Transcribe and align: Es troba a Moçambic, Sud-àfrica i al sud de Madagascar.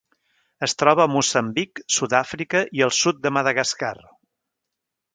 Es 0.67 0.73
troba 0.81 1.03
a 1.07 1.11
Moçambic, 1.17 1.83
Sud-àfrica 1.97 2.65
i 2.81 2.85
al 2.89 2.97
sud 3.03 3.23
de 3.27 3.37
Madagascar. 3.39 3.97